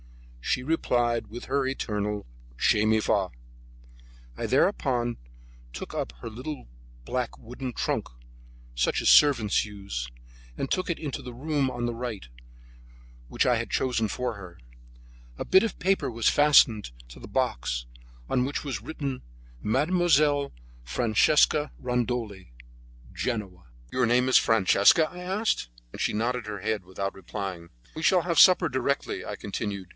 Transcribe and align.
She 0.43 0.63
replied 0.63 1.27
with 1.27 1.45
her 1.45 1.65
eternal 1.65 2.25
"Che 2.57 2.83
mi 2.85 2.99
fa!" 2.99 3.29
I 4.35 4.47
thereupon 4.47 5.17
took 5.71 5.93
up 5.93 6.11
her 6.19 6.29
little 6.29 6.67
black 7.05 7.37
wooden 7.37 7.71
trunk, 7.71 8.09
such 8.75 9.01
as 9.01 9.07
servants 9.09 9.63
use, 9.63 10.09
and 10.57 10.69
took 10.69 10.89
it 10.89 10.99
into 10.99 11.21
the 11.21 11.33
room 11.35 11.69
on 11.71 11.85
the 11.85 11.93
right, 11.93 12.27
which 13.29 13.45
I 13.45 13.55
had 13.57 13.69
chosen 13.69 14.09
for 14.09 14.33
her. 14.33 14.59
A 15.37 15.45
bit 15.45 15.63
of 15.63 15.79
paper 15.79 16.11
was 16.11 16.27
fastened 16.27 16.91
to 17.09 17.19
the 17.19 17.27
box, 17.29 17.85
on 18.27 18.43
which 18.43 18.63
was 18.65 18.81
written, 18.81 19.21
Mademoiselle 19.61 20.51
Francesca 20.83 21.71
Rondoli, 21.79 22.51
Genoa. 23.13 23.67
"Your 23.91 24.07
name 24.07 24.27
is 24.27 24.37
Francesca?" 24.39 25.09
I 25.09 25.19
asked, 25.19 25.69
and 25.93 26.01
she 26.01 26.11
nodded 26.11 26.47
her 26.47 26.59
head, 26.59 26.83
without 26.83 27.13
replying. 27.13 27.69
"We 27.95 28.01
shall 28.01 28.23
have 28.23 28.39
supper 28.39 28.67
directly," 28.67 29.23
I 29.23 29.35
continued. 29.37 29.87